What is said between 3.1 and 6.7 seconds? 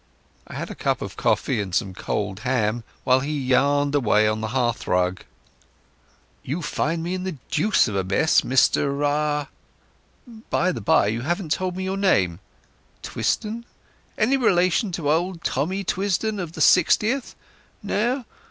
he yarned away on the hearthrug. "You